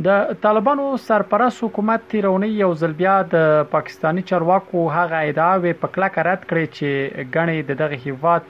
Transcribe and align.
د 0.00 0.10
طالبانو 0.42 0.96
سرپرست 1.06 1.62
حکومت 1.64 2.00
تیرونی 2.10 2.46
یو 2.58 2.68
ځل 2.82 2.92
بیا 2.98 3.16
د 3.34 3.48
پاکستانی 3.72 4.22
چارواکو 4.30 4.80
هغه 4.96 5.18
ادعاوې 5.28 5.72
په 5.82 5.86
کلکه 5.96 6.22
رد 6.28 6.42
کړې 6.50 6.64
چې 6.76 6.88
غنې 7.34 7.58
د 7.68 7.76
دغه 7.80 7.98
هیواد 8.06 8.42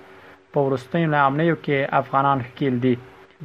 په 0.53 0.59
ورستۍ 0.67 1.05
نه 1.15 1.19
امنیو 1.27 1.57
کې 1.65 1.91
افغانان 2.03 2.39
ښکیل 2.49 2.75
دي 2.87 2.95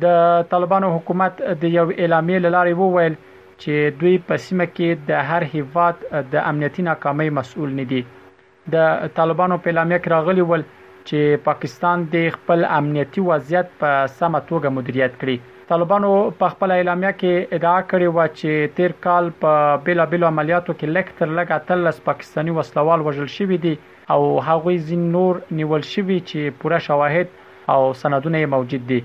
د 0.06 0.46
طالبانو 0.54 0.94
حکومت 0.98 1.42
د 1.66 1.76
یو 1.78 1.86
اعلامیې 1.90 2.46
لارې 2.56 2.74
وویل 2.84 3.16
چې 3.62 3.74
دوی 4.04 4.16
په 4.30 4.38
سیمه 4.46 4.66
کې 4.76 4.90
د 5.10 5.26
هر 5.32 5.42
هیواد 5.58 5.96
د 6.38 6.48
امنیتي 6.54 6.82
ناکامۍ 6.92 7.30
مسؤل 7.42 7.70
نه 7.82 7.86
دي 7.96 8.02
د 8.78 8.96
طالبانو 9.20 9.58
په 9.66 9.76
اعلامیه 9.76 10.00
کې 10.04 10.10
راغلی 10.18 10.44
ول 10.50 10.64
چې 11.08 11.44
پاکستان 11.52 12.06
د 12.16 12.32
خپل 12.40 12.66
امنیتي 12.82 13.26
وضعیت 13.34 13.68
په 13.86 13.90
سمه 14.22 14.46
توګه 14.50 14.70
مدیریت 14.82 15.14
کړي 15.22 15.56
طالبانو 15.70 16.10
په 16.42 16.50
خپل 16.52 16.72
اعلامیه 16.74 17.10
کې 17.16 17.56
ادعا 17.56 17.80
کړې 17.94 18.18
و 18.18 18.34
چې 18.36 18.76
تیر 18.76 18.94
کال 19.06 19.26
په 19.40 19.72
بیلا 19.88 20.04
بیل 20.12 20.26
عملیاتو 20.28 20.76
کې 20.76 20.92
لکټر 20.98 21.34
لګا 21.40 21.58
تلس 21.72 21.98
پاکستانی 22.06 22.52
وسلوال 22.58 23.02
وژل 23.08 23.26
شوی 23.34 23.58
دي 23.66 23.74
او 24.16 24.20
هغه 24.50 24.76
ځین 24.92 25.02
نور 25.16 25.42
نیول 25.62 25.82
شوی 25.90 26.20
چې 26.30 26.62
پوره 26.62 26.80
شواهد 26.86 27.74
او 27.76 27.82
سندونه 28.04 28.44
موجود 28.54 28.86
دي 28.94 29.00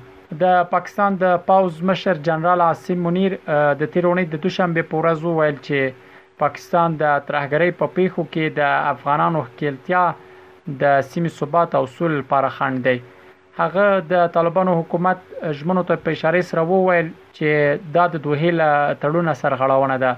د 0.45 0.61
پاکستان 0.75 1.17
د 1.25 1.33
پاوز 1.49 1.81
مشر 1.93 2.21
جنرال 2.31 2.63
عاصم 2.67 3.03
منیر 3.09 3.35
د 3.83 3.91
تیرونی 3.97 4.25
د 4.35 4.43
دوشنبه 4.47 4.89
په 4.93 5.01
ورځ 5.01 5.41
ویل 5.41 5.57
چې 5.57 6.37
پاکستان 6.45 7.01
د 7.03 7.17
ترهګری 7.33 7.77
په 7.83 7.95
پیښو 7.97 8.29
کې 8.31 8.61
د 8.61 8.93
افغانانو 8.95 9.43
خپلتیا 9.49 10.05
د 10.21 11.03
سیمې 11.11 11.41
ثبات 11.43 11.77
او 11.81 11.83
اصول 11.91 12.17
لپاره 12.23 12.53
خنډ 12.61 12.89
دی 12.91 13.12
هغه 13.61 13.87
د 14.13 14.29
طالبانو 14.35 14.73
حکومت 14.81 15.19
ژمنو 15.59 15.81
ته 15.89 15.95
اشاره 16.15 16.41
سره 16.51 16.63
وویل 16.73 17.09
چې 17.37 17.49
دا 17.97 18.05
د 18.13 18.21
دوه 18.27 18.51
له 18.61 18.71
تړون 19.03 19.27
سره 19.43 19.55
غړاونه 19.63 19.97
ده 20.05 20.13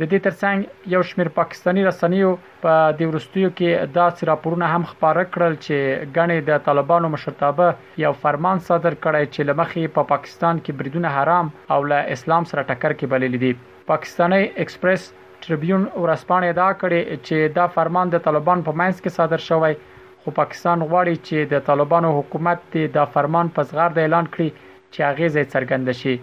د 0.00 0.02
دې 0.10 0.18
ترڅنګ 0.26 0.58
یو 0.94 1.02
شمیر 1.10 1.28
پاکستانی 1.38 1.82
رسنیو 1.88 2.30
په 2.64 2.72
د 3.00 3.08
ورستیو 3.10 3.50
کې 3.60 3.92
دا 3.98 4.06
راپورونه 4.30 4.66
هم 4.74 4.88
خبره 4.90 5.24
کړل 5.34 5.54
چې 5.58 6.08
غنې 6.16 6.38
د 6.48 6.62
طالبانو 6.68 7.12
مشرتابه 7.14 7.68
یو 8.04 8.10
فرمان 8.24 8.64
صادر 8.70 8.96
کړی 9.04 9.30
چې 9.34 9.50
لمخې 9.50 9.94
په 9.98 10.02
پا 10.08 10.14
پاکستان 10.14 10.62
کې 10.64 10.80
بریدونه 10.82 11.14
حرام 11.18 11.52
او 11.76 11.80
له 11.92 12.14
اسلام 12.16 12.50
سره 12.54 12.66
ټکر 12.70 12.96
کې 13.00 13.14
بللې 13.14 13.38
دي 13.44 13.86
پاکستاني 13.92 14.42
ایکسپریس 14.64 15.06
ټریبیون 15.46 15.86
ورسپانې 16.02 16.60
دا 16.62 16.68
کړي 16.82 17.22
چې 17.26 17.56
دا 17.60 17.70
فرمان 17.78 18.14
د 18.16 18.26
طالبان 18.28 18.66
په 18.70 18.78
مینس 18.82 18.98
کې 19.00 19.18
صادر 19.20 19.44
شوی 19.50 19.74
خو 20.24 20.30
پاکستان 20.38 20.82
غواړي 20.90 21.14
چې 21.26 21.48
د 21.52 21.62
طالبانو 21.66 22.08
حکومت 22.18 22.76
د 22.96 23.04
فرمان 23.12 23.50
په 23.58 23.68
زغرد 23.68 24.00
اعلان 24.02 24.26
کړي 24.34 24.48
چې 24.94 25.00
هغه 25.10 25.28
زې 25.36 25.44
څرګند 25.52 25.94
شي 26.00 26.14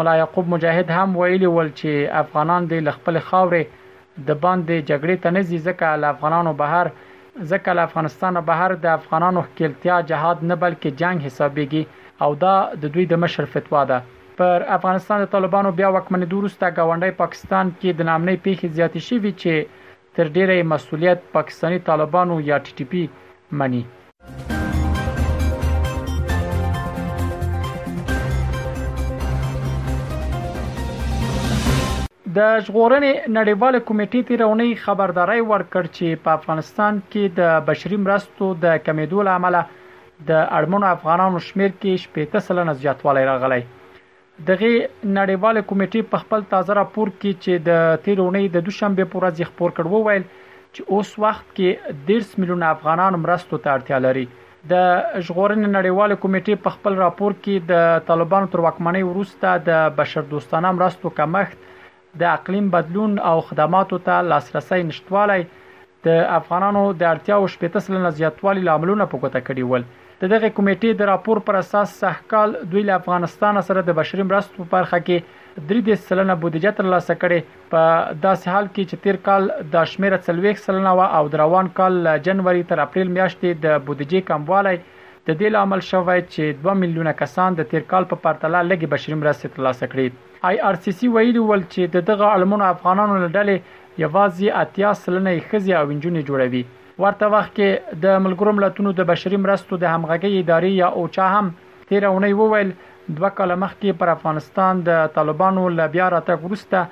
ملا 0.00 0.14
یعقوب 0.20 0.48
مجاهد 0.54 0.88
هم 0.96 1.16
ویلي 1.20 1.50
ول 1.56 1.70
چې 1.74 2.14
افغانان 2.22 2.66
د 2.72 2.90
خپل 2.96 3.18
خاورې 3.26 3.82
د 4.28 4.30
باندې 4.44 4.76
جګړې 4.88 5.16
ته 5.26 5.36
نه 5.36 5.42
ځي 5.50 5.58
ځکه 5.68 5.86
ل 6.04 6.10
افغانانو 6.14 6.52
بهر 6.64 6.90
ځکه 7.50 7.70
ل 7.78 7.84
افغانستان 7.88 8.34
بهر 8.50 8.76
د 8.86 8.92
افغانانو 8.98 9.40
خپلتیا 9.48 10.00
جهاد 10.10 10.38
نه 10.50 10.54
بلکې 10.64 10.98
جنگ 11.04 11.18
حسابيږي 11.26 11.82
او 12.24 12.30
دا 12.44 12.56
د 12.82 12.94
دوی 12.96 13.04
د 13.12 13.22
مشر 13.26 13.48
فتوا 13.54 13.82
ده 13.92 14.02
پر 14.42 14.66
افغانستان 14.80 15.18
د 15.24 15.32
طالبانو 15.38 15.70
بیا 15.80 15.88
وکمنې 15.88 16.28
دروسته 16.34 16.86
غونډې 16.88 17.20
پاکستان 17.22 17.64
کې 17.78 17.90
د 17.98 18.10
نامنې 18.12 18.44
پیښې 18.44 18.66
زیاتې 18.78 19.00
شوې 19.08 19.32
چې 19.40 19.82
تر 20.16 20.28
ډیره 20.34 20.62
مسولیت 20.70 21.20
پاکستانی 21.32 21.78
طالبانو 21.88 22.34
یا 22.48 22.56
ټي 22.64 22.72
ټي 22.76 22.84
پی 22.90 23.02
مني 23.58 23.82
د 32.36 32.48
ژغورنې 32.66 33.10
نړیوال 33.36 33.74
کمیټې 33.88 34.20
تیرونی 34.30 34.70
خبرداري 34.86 35.40
ورکړ 35.50 35.90
چې 35.96 36.22
په 36.24 36.30
افغانستان 36.38 36.94
کې 37.12 37.38
د 37.42 37.62
بشري 37.70 37.98
مرستو 38.08 38.48
د 38.66 38.82
کمیدو 38.86 39.22
لامل 39.30 39.58
د 40.30 40.48
اړمنو 40.56 40.86
افغانانو 40.96 41.44
شمیر 41.50 41.76
کې 41.78 42.12
15 42.16 42.48
سلنه 42.50 42.74
زیاتوالی 42.84 43.22
راغلی 43.30 43.62
دغه 44.38 44.68
نړیواله 45.18 45.62
کمیټه 45.70 46.02
په 46.12 46.18
خپل 46.22 46.42
تازه 46.52 46.72
راپور 46.78 47.08
کې 47.18 47.42
چې 47.42 47.66
د 47.68 48.00
تیرونی 48.06 48.48
د 48.54 48.64
دوشنبه 48.68 49.04
پورې 49.12 49.36
ځخ 49.40 49.50
پور 49.58 49.70
کړو 49.76 50.00
ویل 50.06 50.24
چې 50.74 50.80
اوس 50.94 51.10
وخت 51.24 51.52
کې 51.56 51.94
1.5 52.20 52.40
میلیون 52.44 52.62
افغانان 52.70 53.18
مرستو 53.26 53.60
ته 53.66 53.76
اړتیا 53.76 53.98
لري 54.06 54.24
د 54.72 54.74
ژغورنې 55.26 55.68
نړیواله 55.76 56.20
کمیټه 56.24 56.58
په 56.64 56.76
خپل 56.76 56.98
راپور 57.04 57.36
کې 57.44 57.70
د 57.72 58.04
طالبانو 58.10 58.50
تر 58.54 58.64
واکمنۍ 58.66 59.02
وروسته 59.08 59.54
د 59.70 59.86
بشر 60.02 60.28
دوستانه 60.34 60.74
مرستو 60.80 61.14
کمښت 61.20 61.70
د 62.22 62.30
اقلیم 62.32 62.68
بدلون 62.76 63.16
او 63.30 63.36
خدماتو 63.50 64.00
ته 64.08 64.26
لاسرسي 64.32 64.80
نشټوالی 64.90 65.42
د 66.06 66.14
افغانانو 66.38 66.80
د 67.00 67.04
اړتیا 67.12 67.36
او 67.40 67.46
شپږ 67.54 67.76
سلنه 67.84 68.10
زیاتوالي 68.20 68.62
لاملونه 68.68 69.04
په 69.12 69.22
کوته 69.22 69.40
کړي 69.46 69.70
ول 69.70 69.84
د 70.22 70.30
دغه 70.32 70.48
کمیټې 70.56 70.98
د 70.98 71.08
راپور 71.10 71.40
پر 71.46 71.58
اساس 71.60 71.94
سحکال 72.02 72.52
دوی 72.72 72.82
له 72.88 72.98
افغانستان 73.00 73.60
سره 73.68 73.84
د 73.88 73.96
بشري 74.00 74.26
مرستو 74.30 74.60
په 74.64 74.70
برخه 74.74 74.98
کې 75.06 75.42
درې 75.56 75.80
د 75.88 76.02
سلنه 76.08 76.36
بودیجه 76.44 76.72
ترلاسه 76.80 77.16
کړي 77.22 77.68
په 77.72 77.86
داسې 78.26 78.54
حال 78.56 78.66
کې 78.66 78.82
چې 78.90 79.04
تیر 79.06 79.20
کال 79.28 79.48
د 79.76 79.88
شمیره 79.94 80.20
څلويخ 80.28 80.60
سلنه 80.64 81.14
او 81.20 81.24
د 81.34 81.42
روان 81.44 81.70
کال 81.80 82.00
جنوري 82.28 82.66
تر 82.72 82.82
اپریل 82.86 83.12
میاشتې 83.14 83.64
د 83.66 83.86
بودیجه 83.88 84.26
کموالی 84.32 84.76
د 84.78 85.38
دې 85.40 85.54
لامل 85.56 85.84
شوی 85.90 86.18
چې 86.20 86.60
2 86.68 86.80
میلیونه 86.84 87.12
کسان 87.24 87.56
د 87.62 87.70
تیر 87.74 87.84
کال 87.94 88.08
په 88.12 88.24
پرتله 88.28 88.60
لګي 88.70 88.94
بشری 88.96 89.18
مرستې 89.22 89.56
ترلاسه 89.58 89.90
کړې 89.92 90.32
آی 90.48 90.58
آر 90.70 90.76
سی 90.86 90.92
سی 91.00 91.08
ویلي 91.18 91.42
ول 91.50 91.62
چې 91.74 92.06
دغه 92.12 92.32
علمونو 92.38 92.64
افغانانو 92.72 93.20
لړلې 93.20 93.83
یوازې 94.02 94.48
اتیا 94.62 94.90
سلنه 95.02 95.32
خزي 95.50 95.72
او 95.80 95.84
انجونې 95.88 96.22
جوړوي 96.30 96.62
ورته 97.02 97.28
وخت 97.34 97.52
کې 97.58 97.98
د 98.04 98.16
ملګرو 98.24 98.54
ملتونو 98.58 98.92
د 99.00 99.06
بشري 99.12 99.38
مرستو 99.44 99.78
د 99.84 99.94
همغږي 99.94 100.40
ادارې 100.40 100.82
یا 100.82 100.88
اوچا 101.02 101.26
هم 101.34 101.52
تیرونه 101.92 102.30
وویل 102.40 102.72
دوه 103.16 103.30
کاله 103.38 103.58
مخکې 103.64 103.98
پر 104.02 104.12
افغانستان 104.16 104.82
د 104.90 105.06
طالبانو 105.20 105.64
ل 105.78 105.86
بیا 105.94 106.08
راتګ 106.16 106.44
وروسته 106.46 106.82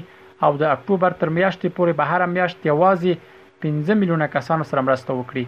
او 0.48 0.50
د 0.60 0.64
اکتوبر 0.74 1.14
تر 1.20 1.28
میاشتې 1.38 1.68
پورې 1.78 1.92
به 2.00 2.04
هر 2.10 2.24
میاشت 2.34 2.58
یوازې 2.66 3.62
15 3.64 3.98
میلیونه 4.02 4.28
کسانو 4.34 4.66
سره 4.72 4.84
مرسته 4.88 5.10
وکړي 5.20 5.44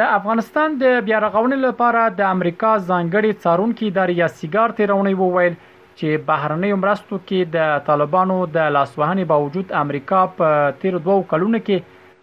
د 0.00 0.02
افغانستان 0.16 0.74
د 0.82 0.84
بیا 1.06 1.18
رغونې 1.26 1.58
لپاره 1.66 2.02
د 2.18 2.28
امریکا 2.32 2.74
ځانګړي 2.90 3.30
څارونکو 3.44 3.88
ادارې 3.92 4.18
یا 4.22 4.28
سیګار 4.34 4.74
تیرونی 4.80 5.14
وویل 5.22 5.54
چې 5.68 6.08
بهرنۍ 6.28 6.74
مرستو 6.82 7.14
کې 7.28 7.40
د 7.56 7.58
طالبانو 7.88 8.36
د 8.58 8.58
لاسوهنې 8.76 9.24
باوجود 9.36 9.66
امریکا 9.84 10.20
په 10.36 10.46
تیر 10.84 10.94
دوو 11.08 11.16
کلونو 11.32 11.58
کې 11.70 11.78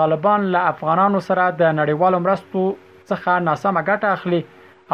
طالبان 0.00 0.46
له 0.54 0.70
افغانانو 0.74 1.22
سره 1.28 1.48
د 1.62 1.74
نړیوالو 1.80 2.20
مرستو 2.26 2.64
څخه 3.10 3.46
ناسمه 3.48 3.82
ګټه 3.90 4.14
اخلي 4.18 4.40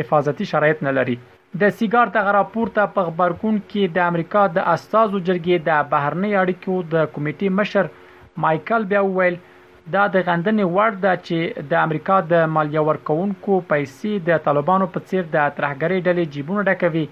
حفاظتي 0.02 0.50
شرایط 0.54 0.88
نه 0.90 0.98
لري 1.00 1.20
د 1.59 1.69
سیګار 1.77 2.12
دغه 2.15 2.31
راپور 2.36 2.69
ته 2.75 2.83
په 2.98 3.03
خبرګون 3.06 3.56
کې 3.71 3.94
د 3.95 4.06
امریکا 4.12 4.44
د 4.57 4.68
استازو 4.74 5.19
جرګې 5.30 5.57
د 5.69 5.89
بهرنی 5.94 6.30
اړیکو 6.42 6.75
د 6.94 7.09
کمیټې 7.15 7.50
مشر 7.57 7.89
مايكل 8.44 8.86
بیا 8.94 9.01
ویل 9.18 9.36
دا 9.95 10.03
د 10.13 10.24
غندنې 10.27 10.68
وړ 10.75 11.01
ده 11.06 11.13
چې 11.25 11.68
د 11.74 11.81
امریکا 11.88 12.19
د 12.30 12.36
مالیه 12.53 12.86
ورکونکو 12.92 13.59
پیسې 13.74 14.24
د 14.31 14.39
طالبانو 14.48 14.88
په 14.95 15.07
څیر 15.12 15.27
د 15.36 15.51
ترهګری 15.59 16.00
ډلې 16.07 16.31
جیبونه 16.33 16.65
ډکوي 16.69 17.06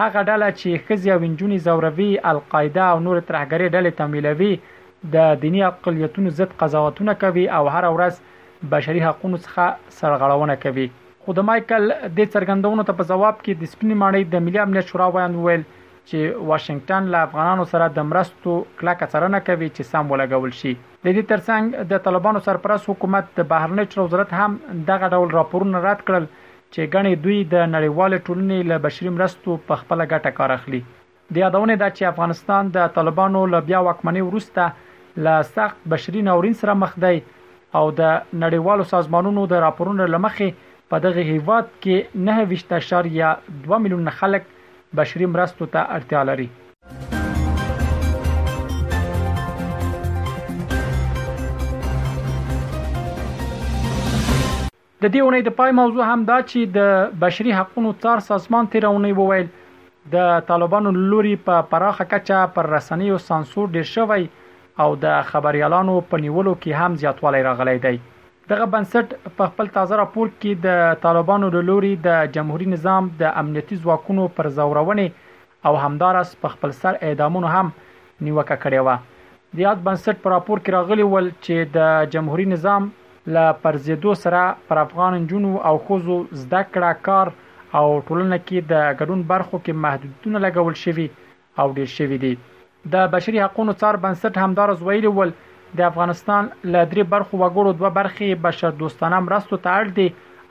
هغه 0.00 0.22
ډله 0.30 0.52
چې 0.62 0.86
خزي 0.86 1.10
او 1.14 1.18
انجونی 1.32 1.58
زوروي 1.68 2.10
القاعده 2.34 2.86
او 2.92 3.04
نور 3.10 3.20
ترهګری 3.30 3.66
ډلې 3.74 3.98
تمویلوي 4.04 4.52
د 5.14 5.36
دینی 5.42 5.66
اقلیتونو 5.72 6.36
ضد 6.38 6.54
قضاوتونه 6.64 7.18
کوي 7.26 7.48
او 7.60 7.64
هر 7.74 7.84
ورځ 7.98 8.14
بشري 8.74 9.04
حقوقو 9.10 9.42
څخه 9.46 9.94
سرغړونه 10.02 10.56
کوي 10.66 10.88
خود 11.26 11.38
مايكل 11.48 11.84
د 11.90 12.18
څرګندونو 12.34 12.84
ته 12.86 12.92
په 13.00 13.08
جواب 13.10 13.36
کې 13.42 13.58
د 13.62 13.72
سپینې 13.72 13.96
ماڼۍ 14.02 14.22
د 14.30 14.40
ملي 14.46 14.60
امنیت 14.62 14.88
شورا 14.92 15.04
وایي 15.16 15.42
ویل 15.44 15.60
چې 15.66 16.46
واشنگټن 16.50 17.10
له 17.14 17.20
افغانانو 17.26 17.66
سره 17.72 17.86
د 17.98 18.06
مرستو 18.12 18.54
کلکه 18.80 19.06
څرنه 19.12 19.40
کوي 19.48 19.68
چې 19.68 19.88
سم 19.90 20.10
ولګول 20.12 20.54
شي 20.60 20.72
د 20.76 21.06
دې 21.08 21.28
ترڅنګ 21.32 21.84
د 21.92 22.02
طالبانو 22.06 22.42
سرپرست 22.46 22.90
حکومت 22.92 23.30
د 23.36 23.46
بهرنی 23.52 23.84
چارو 23.92 24.06
وزارت 24.06 24.34
هم 24.40 24.56
دغه 24.90 25.12
ډول 25.18 25.36
راپورونه 25.36 25.84
رد 25.86 26.02
کړل 26.08 26.26
چې 26.32 26.90
غني 26.96 27.14
دوی 27.28 27.38
د 27.54 27.70
نړیوال 27.76 28.18
ټولنې 28.18 28.72
له 28.72 28.82
بشري 28.88 29.14
مرستو 29.20 29.56
په 29.70 29.84
خپل 29.84 30.04
ګټه 30.04 30.38
کار 30.40 30.56
اخلي 30.56 30.82
د 31.36 31.42
یادونه 31.44 31.78
ده 31.84 31.90
چې 31.94 32.10
افغانستان 32.14 32.74
د 32.80 32.90
طالبانو 32.98 33.44
له 33.54 33.62
بیا 33.70 33.84
واکمنۍ 33.90 34.26
وروسته 34.30 34.68
له 35.28 35.40
سخت 35.54 35.88
بشري 35.94 36.26
ناورین 36.32 36.58
سره 36.66 36.76
مخ 36.82 36.98
دی 37.08 37.24
او 37.80 37.86
د 38.04 38.12
نړیوالو 38.34 38.90
سازمانونو 38.96 39.48
د 39.56 39.64
راپورونو 39.68 40.10
لمخې 40.18 40.68
په 40.92 41.00
دغه 41.04 41.22
هیواد 41.26 41.68
کې 41.84 42.88
9.2 43.44 43.76
میلیون 43.84 44.08
خلک 44.16 44.48
بشري 44.98 45.28
مرستو 45.36 45.66
ته 45.76 45.94
اړتیا 45.98 46.24
لري 46.30 46.46
د 47.04 48.66
دې 55.14 55.20
اونۍ 55.22 55.40
د 55.48 55.50
پای 55.62 55.72
موضوع 55.80 56.04
هم 56.10 56.20
دا 56.32 56.36
چې 56.50 56.60
د 56.76 56.78
بشري 57.24 57.56
حقوقو 57.60 57.94
تار 58.04 58.18
سازمان 58.28 58.68
تیرونی 58.76 59.14
وویل 59.22 59.48
د 60.18 60.30
طالبانو 60.52 60.94
لوري 61.00 61.34
په 61.50 61.64
پراخه 61.74 62.08
کچه 62.12 62.44
پر 62.58 62.70
رسنۍ 62.76 63.10
او 63.16 63.24
سانسور 63.32 63.72
ډیر 63.78 63.88
شوی 63.96 64.28
او 64.86 64.90
د 65.06 65.18
خبريالانو 65.34 65.96
په 66.12 66.24
نیولو 66.28 66.54
کې 66.62 66.78
هم 66.84 67.00
زیاتوالی 67.04 67.42
راغلی 67.50 67.78
دی 67.88 67.96
دغه 68.52 68.66
بنسټ 68.72 69.06
په 69.36 69.44
خپل 69.50 69.68
تازه 69.74 69.98
راپور 70.00 70.30
کې 70.30 70.62
د 70.68 70.96
طالبانو 71.04 71.48
د 71.54 71.62
لوري 71.68 71.90
د 72.06 72.32
جمهوریت 72.36 72.70
نظام 72.72 73.06
د 73.20 73.34
امنیتي 73.42 73.76
ځواکونو 73.84 74.24
پر 74.38 74.48
زورونې 74.56 75.68
او 75.68 75.72
همدارس 75.84 76.32
په 76.42 76.50
خپل 76.54 76.74
سر 76.80 76.98
اعدامونو 77.08 77.52
هم 77.54 77.70
نیوکه 77.72 78.56
کړې 78.64 78.80
و 78.86 79.38
د 79.58 79.62
یاد 79.66 79.84
بنسټ 79.86 80.20
پر 80.24 80.34
راپور 80.36 80.62
کې 80.64 80.76
راغلی 80.76 81.06
ول 81.12 81.30
چې 81.46 81.72
د 81.78 82.10
جمهوریت 82.16 82.52
نظام 82.54 82.90
ل 83.36 83.42
پرزیدو 83.64 84.16
سره 84.24 84.42
پر 84.68 84.80
افغان 84.84 85.18
جنو 85.32 85.50
او 85.70 85.72
خوزو 85.88 86.18
زده 86.42 86.62
کړه 86.72 87.02
کار 87.08 87.32
او 87.36 87.86
ټولنه 88.06 88.38
کې 88.42 88.68
د 88.74 88.84
ګډون 89.00 89.24
برخو 89.32 89.62
کې 89.64 89.82
محدودیتونه 89.86 90.44
لګول 90.46 90.78
شوي 90.84 91.08
او 91.62 91.66
ډیر 91.80 91.92
شوي 91.96 92.20
دي 92.26 92.34
د 92.96 93.08
بشري 93.16 93.42
حقوقو 93.46 93.78
څار 93.80 94.00
بنسټ 94.06 94.44
همدارس 94.46 94.84
ویلي 94.90 95.14
ول 95.20 95.32
چې 95.36 95.50
د 95.76 95.80
افغانستان 95.90 96.42
ل 96.72 96.74
درې 96.90 97.04
برخو 97.12 97.34
وګړو 97.42 97.70
دوه 97.80 97.90
برخې 97.98 98.40
بشر 98.46 98.70
دوستانه 98.82 99.18
مرستو 99.26 99.56
ته 99.64 99.68
اړ 99.80 99.86
دي 99.98 100.06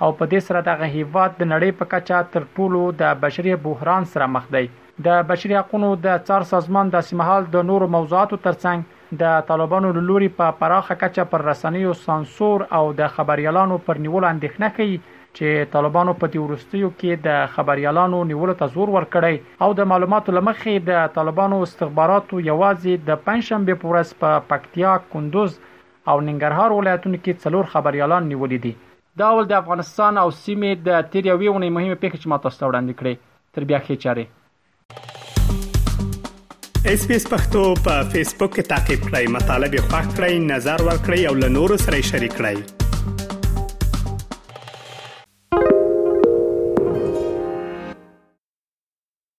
او 0.05 0.09
په 0.19 0.23
دې 0.31 0.39
سره 0.47 0.59
دغه 0.69 0.85
هیواد 0.95 1.31
د 1.35 1.41
نړۍ 1.53 1.71
په 1.81 1.85
کچه 1.91 2.17
تر 2.35 2.43
ټولو 2.55 2.81
د 3.01 3.03
بشري 3.25 3.53
بحران 3.65 4.07
سره 4.13 4.25
مخ 4.35 4.45
دی 4.55 4.63
د 5.07 5.21
بشري 5.33 5.55
حقوقو 5.59 5.91
د 6.05 6.09
څار 6.27 6.47
سازمان 6.53 6.87
د 6.95 7.05
سیمهال 7.09 7.43
د 7.57 7.65
نورو 7.71 7.89
موضوعاتو 7.97 8.39
ترڅنګ 8.47 8.79
د 9.21 9.39
طالبانو 9.51 9.87
لوري 10.09 10.29
په 10.39 10.47
پراخه 10.63 10.95
کچه 11.03 11.23
پر 11.35 11.45
رسنیو 11.51 11.95
سانسور 12.05 12.59
او 12.79 12.83
د 13.03 13.11
خبريالانو 13.17 13.75
پر 13.87 14.01
نیول 14.07 14.25
اندېښنه 14.33 14.67
کوي 14.77 14.97
چې 15.39 15.67
طالبانو 15.73 16.13
په 16.21 16.29
تیورستیو 16.35 16.87
کې 16.93 17.25
د 17.27 17.43
خبريالانو 17.57 18.21
نیولو 18.31 18.55
ته 18.61 18.73
زور 18.75 18.91
ورکړی 18.95 19.67
او 19.67 19.67
د 19.79 19.87
معلوماتو 19.91 20.33
لمخې 20.37 20.83
د 20.89 21.11
طالبانو 21.17 21.59
استخباراتو 21.67 22.39
یوازې 22.47 23.05
د 23.09 23.19
پنځشنبه 23.27 23.81
پورس 23.83 24.11
په 24.23 24.31
پا 24.31 24.31
پکتیا 24.55 24.95
کندوز 25.13 25.53
او 25.53 26.23
ننګرهار 26.25 26.75
ولایتونو 26.79 27.21
کې 27.23 27.39
څلور 27.45 27.69
خبريالان 27.75 28.27
نیولې 28.33 28.65
دي 28.67 28.73
دا 29.23 29.29
ول 29.37 29.47
د 29.53 29.55
افغانستان 29.61 30.19
او 30.25 30.27
سیمې 30.41 30.83
د 30.89 31.07
تیریوي 31.15 31.49
ونې 31.53 31.71
مهمه 31.79 31.97
پیښه 32.03 32.17
چې 32.21 32.27
ماته 32.33 32.53
ستوړاندې 32.57 32.93
کړې 32.99 33.13
تر 33.55 33.63
بیا 33.71 33.79
خې 33.87 33.95
چاره 34.03 34.25
اس 36.95 37.01
پی 37.09 37.15
اس 37.21 37.25
پختو 37.31 37.63
په 37.87 37.95
فیسبوک 38.13 38.55
کې 38.57 38.63
تا 38.73 38.79
کې 38.85 38.95
پلی 39.09 39.25
مطلب 39.39 39.71
یو 39.79 39.85
فاک 39.95 40.07
کړئ 40.11 40.33
نظر 40.53 40.79
ور 40.91 40.99
کړی 40.99 41.21
او 41.31 41.35
له 41.45 41.49
نورو 41.61 41.75
سره 41.87 42.05
شریک 42.13 42.35
کړئ 42.43 42.80